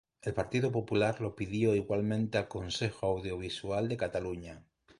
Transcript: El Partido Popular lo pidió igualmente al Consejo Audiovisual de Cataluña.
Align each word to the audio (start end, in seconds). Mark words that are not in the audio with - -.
El 0.23 0.33
Partido 0.33 0.71
Popular 0.71 1.21
lo 1.21 1.35
pidió 1.35 1.75
igualmente 1.75 2.39
al 2.39 2.47
Consejo 2.47 3.05
Audiovisual 3.05 3.87
de 3.87 3.97
Cataluña. 3.97 4.63